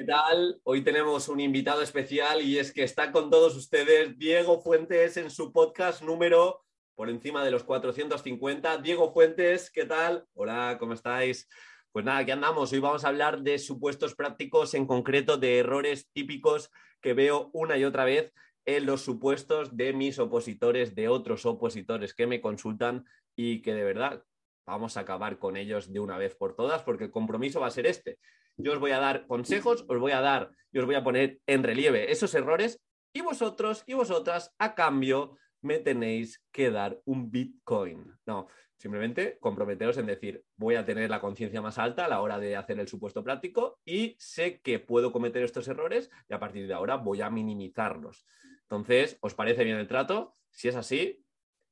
[0.00, 0.58] ¿qué tal?
[0.64, 5.28] Hoy tenemos un invitado especial y es que está con todos ustedes Diego Fuentes en
[5.28, 6.64] su podcast número
[6.94, 8.78] por encima de los 450.
[8.78, 10.24] Diego Fuentes, ¿qué tal?
[10.32, 11.46] Hola, ¿cómo estáis?
[11.92, 12.72] Pues nada, aquí andamos.
[12.72, 16.70] Hoy vamos a hablar de supuestos prácticos, en concreto de errores típicos
[17.02, 18.32] que veo una y otra vez
[18.64, 23.04] en los supuestos de mis opositores, de otros opositores que me consultan
[23.36, 24.24] y que de verdad
[24.64, 27.70] vamos a acabar con ellos de una vez por todas porque el compromiso va a
[27.70, 28.18] ser este.
[28.62, 31.40] Yo os voy a dar consejos, os voy a dar y os voy a poner
[31.46, 32.80] en relieve esos errores
[33.12, 38.14] y vosotros y vosotras a cambio me tenéis que dar un Bitcoin.
[38.26, 42.38] No, simplemente comprometeros en decir, voy a tener la conciencia más alta a la hora
[42.38, 46.66] de hacer el supuesto práctico y sé que puedo cometer estos errores y a partir
[46.66, 48.26] de ahora voy a minimizarlos.
[48.62, 50.36] Entonces, ¿os parece bien el trato?
[50.50, 51.24] Si es así,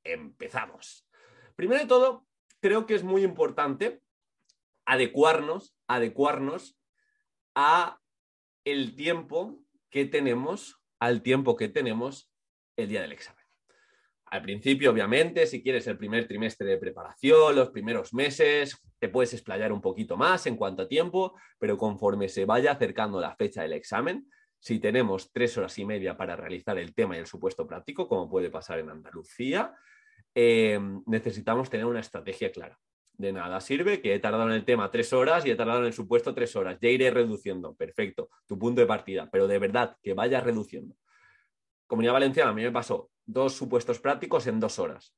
[0.04, 1.06] empezamos.
[1.54, 2.26] Primero de todo,
[2.60, 4.00] creo que es muy importante
[4.86, 6.77] adecuarnos, adecuarnos
[7.54, 7.98] a
[8.64, 9.60] el tiempo
[9.90, 12.30] que tenemos, al tiempo que tenemos
[12.76, 13.44] el día del examen.
[14.30, 19.32] Al principio, obviamente, si quieres el primer trimestre de preparación, los primeros meses, te puedes
[19.32, 23.62] explayar un poquito más en cuanto a tiempo, pero conforme se vaya acercando la fecha
[23.62, 24.28] del examen,
[24.60, 28.28] si tenemos tres horas y media para realizar el tema y el supuesto práctico, como
[28.28, 29.74] puede pasar en Andalucía,
[30.34, 32.78] eh, necesitamos tener una estrategia clara.
[33.18, 35.86] De nada sirve que he tardado en el tema tres horas y he tardado en
[35.86, 36.78] el supuesto tres horas.
[36.80, 37.74] Ya iré reduciendo.
[37.74, 39.28] Perfecto, tu punto de partida.
[39.30, 40.94] Pero de verdad, que vayas reduciendo.
[41.88, 45.16] Comunidad Valenciana, a mí me pasó dos supuestos prácticos en dos horas.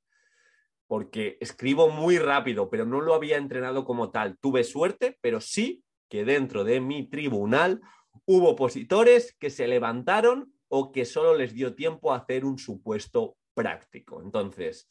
[0.87, 4.39] Porque escribo muy rápido, pero no lo había entrenado como tal.
[4.39, 7.83] Tuve suerte, pero sí que dentro de mi tribunal
[8.25, 13.37] hubo opositores que se levantaron o que solo les dio tiempo a hacer un supuesto
[13.53, 14.23] práctico.
[14.23, 14.89] Entonces,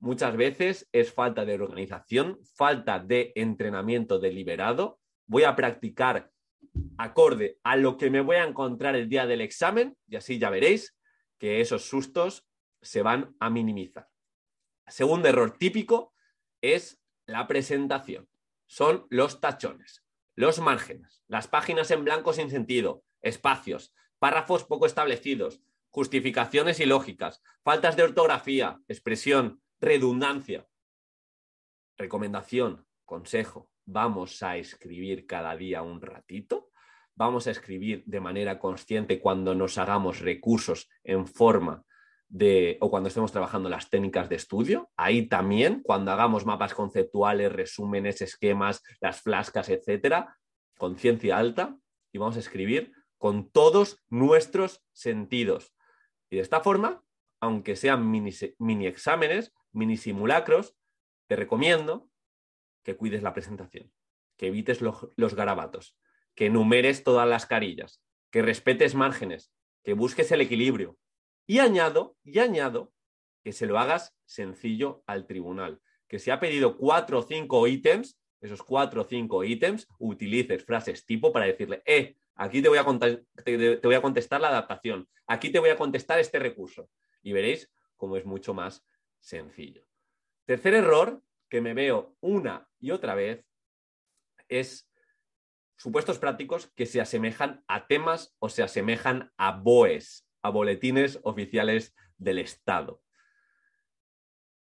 [0.00, 5.00] muchas veces es falta de organización, falta de entrenamiento deliberado.
[5.26, 6.30] Voy a practicar
[6.96, 10.50] acorde a lo que me voy a encontrar el día del examen y así ya
[10.50, 10.96] veréis
[11.38, 12.48] que esos sustos
[12.82, 14.08] se van a minimizar.
[14.86, 16.14] Segundo error típico
[16.60, 18.28] es la presentación.
[18.66, 20.04] Son los tachones,
[20.34, 25.60] los márgenes, las páginas en blanco sin sentido, espacios, párrafos poco establecidos,
[25.90, 30.66] justificaciones ilógicas, faltas de ortografía, expresión, redundancia.
[31.96, 36.70] Recomendación, consejo, vamos a escribir cada día un ratito,
[37.14, 41.84] vamos a escribir de manera consciente cuando nos hagamos recursos en forma
[42.28, 44.90] de, o cuando estemos trabajando las técnicas de estudio.
[44.96, 50.36] Ahí también, cuando hagamos mapas conceptuales, resúmenes, esquemas, las flascas, etcétera,
[50.76, 51.76] conciencia alta
[52.12, 55.74] y vamos a escribir con todos nuestros sentidos.
[56.30, 57.02] Y de esta forma,
[57.40, 60.76] aunque sean mini, mini exámenes, mini simulacros,
[61.26, 62.10] te recomiendo
[62.82, 63.92] que cuides la presentación,
[64.36, 65.96] que evites los, garabatos,
[66.34, 69.52] que enumeres todas las carillas, que respetes márgenes,
[69.82, 70.98] que busques el equilibrio.
[71.46, 72.92] Y añado, y añado,
[73.42, 78.18] que se lo hagas sencillo al tribunal, que si ha pedido cuatro o cinco ítems,
[78.40, 82.84] esos cuatro o cinco ítems, utilices frases tipo para decirle, eh, aquí te voy, a
[83.44, 86.88] te voy a contestar la adaptación, aquí te voy a contestar este recurso.
[87.22, 88.86] Y veréis cómo es mucho más
[89.20, 89.86] sencillo.
[90.44, 93.44] Tercer error que me veo una y otra vez
[94.48, 94.90] es
[95.76, 101.94] supuestos prácticos que se asemejan a temas o se asemejan a BOEs, a boletines oficiales
[102.16, 103.02] del Estado.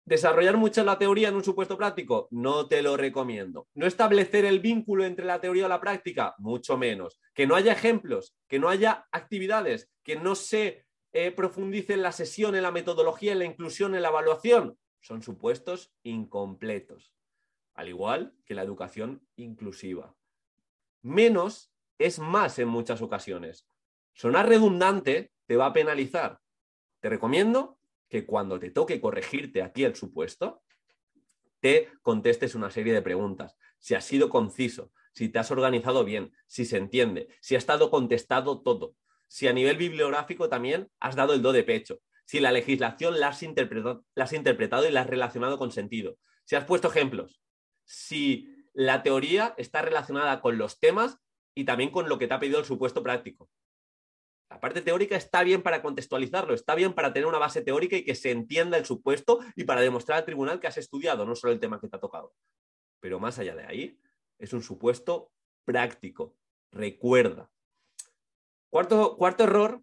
[0.07, 2.27] ¿Desarrollar mucho la teoría en un supuesto práctico?
[2.29, 3.67] No te lo recomiendo.
[3.73, 6.35] ¿No establecer el vínculo entre la teoría y la práctica?
[6.37, 7.19] Mucho menos.
[7.33, 8.35] ¿Que no haya ejemplos?
[8.47, 9.91] ¿Que no haya actividades?
[10.03, 10.84] ¿Que no se
[11.17, 14.77] eh, profundice en la sesión, en la metodología, en la inclusión, en la evaluación?
[14.99, 17.13] Son supuestos incompletos.
[17.73, 20.13] Al igual que la educación inclusiva.
[21.01, 23.65] Menos es más en muchas ocasiones.
[24.13, 26.41] Sonar redundante te va a penalizar.
[26.99, 27.79] Te recomiendo
[28.09, 30.63] que cuando te toque corregirte aquí el supuesto,
[31.61, 33.55] te contestes una serie de preguntas.
[33.79, 37.89] Si has sido conciso, si te has organizado bien, si se entiende, si ha estado
[37.89, 38.97] contestado todo,
[39.27, 43.29] si a nivel bibliográfico también has dado el do de pecho, si la legislación la
[43.29, 47.41] has, interpretado, la has interpretado y la has relacionado con sentido, si has puesto ejemplos,
[47.85, 51.19] si la teoría está relacionada con los temas
[51.55, 53.49] y también con lo que te ha pedido el supuesto práctico.
[54.49, 58.03] La parte teórica está bien para contextualizarlo, está bien para tener una base teórica y
[58.03, 61.53] que se entienda el supuesto y para demostrar al tribunal que has estudiado, no solo
[61.53, 62.33] el tema que te ha tocado.
[62.99, 63.99] Pero más allá de ahí,
[64.37, 65.31] es un supuesto
[65.63, 66.35] práctico.
[66.71, 67.49] Recuerda.
[68.75, 69.81] Cuarto, cuarto error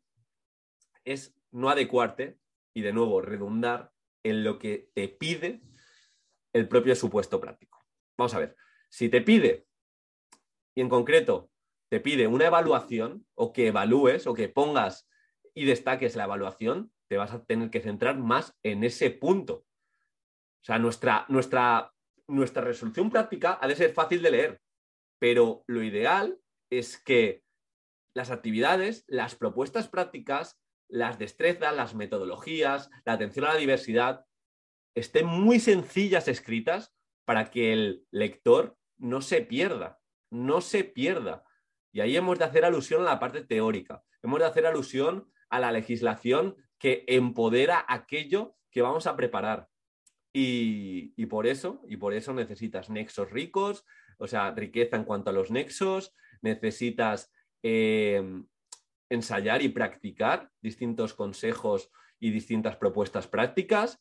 [1.02, 2.38] es no adecuarte
[2.74, 3.90] y de nuevo redundar
[4.22, 5.62] en lo que te pide
[6.52, 7.82] el propio supuesto práctico.
[8.18, 8.54] Vamos a ver,
[8.90, 9.66] si te pide,
[10.74, 11.50] y en concreto
[11.88, 15.08] te pide una evaluación o que evalúes o que pongas
[15.54, 19.64] y destaques la evaluación, te vas a tener que centrar más en ese punto.
[20.60, 21.94] O sea, nuestra, nuestra,
[22.28, 24.60] nuestra resolución práctica ha de ser fácil de leer,
[25.18, 27.41] pero lo ideal es que
[28.14, 34.26] las actividades, las propuestas prácticas, las destrezas, las metodologías, la atención a la diversidad,
[34.94, 36.94] estén muy sencillas escritas
[37.24, 40.00] para que el lector no se pierda,
[40.30, 41.44] no se pierda.
[41.92, 45.60] Y ahí hemos de hacer alusión a la parte teórica, hemos de hacer alusión a
[45.60, 49.68] la legislación que empodera aquello que vamos a preparar.
[50.34, 53.84] Y, por eso, y por eso necesitas nexos ricos,
[54.18, 57.30] o sea, riqueza en cuanto a los nexos, necesitas
[57.62, 58.46] em,
[59.10, 64.00] ensayar y practicar distintos consejos y distintas propuestas prácticas.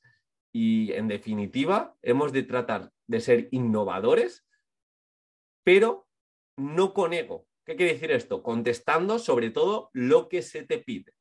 [0.54, 4.46] Y en definitiva, hemos de tratar de ser innovadores,
[5.64, 6.08] pero
[6.58, 8.42] no con ego, ¿Qué quiere decir esto?
[8.42, 11.14] Contestando sobre todo lo que se te pide.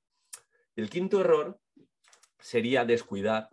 [0.75, 1.61] El quinto error
[2.39, 3.51] sería descuidar,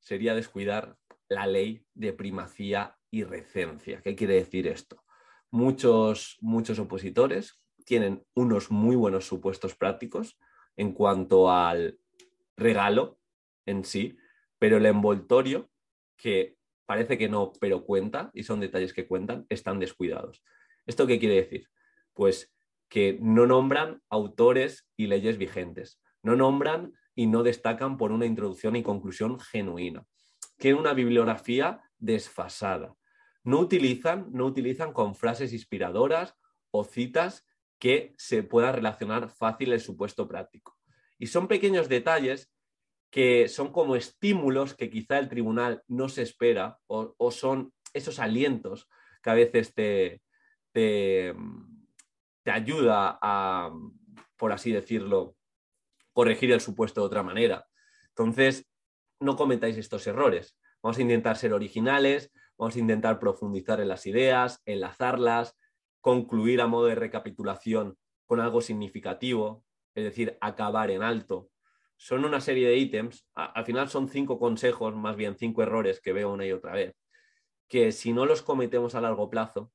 [0.00, 0.96] sería descuidar
[1.28, 4.02] la ley de primacía y recencia.
[4.02, 5.04] ¿Qué quiere decir esto?
[5.50, 10.38] Muchos, muchos opositores tienen unos muy buenos supuestos prácticos
[10.76, 11.98] en cuanto al
[12.56, 13.18] regalo
[13.66, 14.18] en sí,
[14.58, 15.70] pero el envoltorio,
[16.16, 16.56] que
[16.86, 20.42] parece que no, pero cuenta, y son detalles que cuentan, están descuidados.
[20.86, 21.68] ¿Esto qué quiere decir?
[22.18, 22.52] pues
[22.88, 28.74] que no nombran autores y leyes vigentes, no nombran y no destacan por una introducción
[28.74, 30.04] y conclusión genuina,
[30.58, 32.96] que una bibliografía desfasada.
[33.44, 36.34] No utilizan, no utilizan con frases inspiradoras
[36.72, 37.46] o citas
[37.78, 40.76] que se pueda relacionar fácil el supuesto práctico.
[41.18, 42.50] Y son pequeños detalles
[43.10, 48.88] que son como estímulos que quizá el tribunal no se espera o, son esos alientos
[49.22, 50.22] que a veces te,
[50.72, 51.34] te,
[52.42, 53.72] te ayuda a,
[54.36, 55.36] por así decirlo,
[56.12, 57.66] corregir el supuesto de otra manera.
[58.08, 58.66] Entonces,
[59.20, 60.56] no cometáis estos errores.
[60.82, 65.56] Vamos a intentar ser originales, vamos a intentar profundizar en las ideas, enlazarlas,
[66.00, 67.96] concluir a modo de recapitulación
[68.26, 69.64] con algo significativo,
[69.94, 71.50] es decir, acabar en alto.
[71.96, 76.12] Son una serie de ítems, al final son cinco consejos, más bien cinco errores que
[76.12, 76.94] veo una y otra vez,
[77.68, 79.72] que si no los cometemos a largo plazo,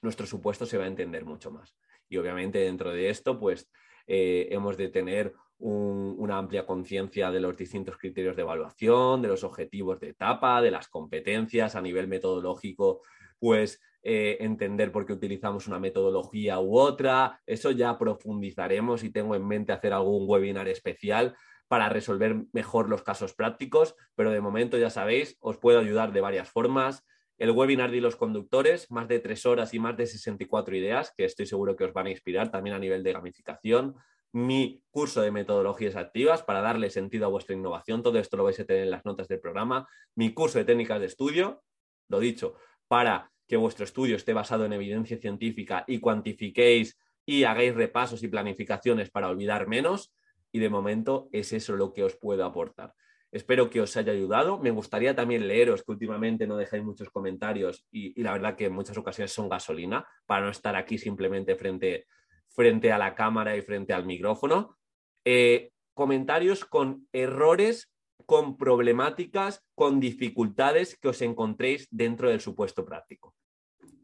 [0.00, 1.76] nuestro supuesto se va a entender mucho más.
[2.08, 3.70] Y obviamente dentro de esto, pues
[4.06, 9.44] eh, hemos de tener una amplia conciencia de los distintos criterios de evaluación, de los
[9.44, 13.02] objetivos de etapa, de las competencias a nivel metodológico,
[13.38, 17.40] pues eh, entender por qué utilizamos una metodología u otra.
[17.46, 21.36] Eso ya profundizaremos y tengo en mente hacer algún webinar especial
[21.66, 26.20] para resolver mejor los casos prácticos, pero de momento ya sabéis, os puedo ayudar de
[26.20, 27.04] varias formas
[27.38, 31.24] el webinar de los conductores, más de tres horas y más de 64 ideas, que
[31.24, 33.96] estoy seguro que os van a inspirar también a nivel de gamificación.
[34.32, 38.02] Mi curso de metodologías activas para darle sentido a vuestra innovación.
[38.02, 39.88] Todo esto lo vais a tener en las notas del programa.
[40.14, 41.62] Mi curso de técnicas de estudio,
[42.08, 42.54] lo dicho,
[42.88, 48.28] para que vuestro estudio esté basado en evidencia científica y cuantifiquéis y hagáis repasos y
[48.28, 50.14] planificaciones para olvidar menos.
[50.52, 52.94] Y de momento es eso lo que os puedo aportar.
[53.34, 54.60] Espero que os haya ayudado.
[54.60, 58.72] Me gustaría también leeros que últimamente no dejáis muchos comentarios y, la verdad que en
[58.72, 62.06] muchas ocasiones son gasolina para no estar aquí simplemente frente,
[62.50, 64.78] frente a la cámara y frente al micrófono.
[65.24, 67.90] Eh, comentarios con errores,
[68.26, 73.34] con problemáticas, con dificultades que os encontréis dentro del supuesto práctico.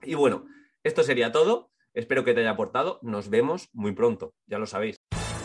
[0.03, 0.47] Y bueno,
[0.83, 1.71] esto sería todo.
[1.95, 2.99] Espero que te haya aportado.
[3.03, 4.97] Nos vemos muy pronto, ya lo sabéis.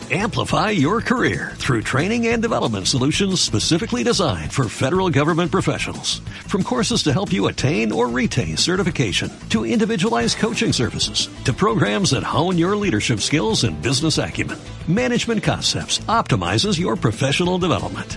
[0.08, 6.20] Amplify your career through training and development solutions specifically designed for federal government professionals.
[6.46, 12.10] From courses to help you attain or retain certification, to individualized coaching services, to programs
[12.12, 18.16] that hone your leadership skills and business acumen, Management Concepts optimizes your professional development.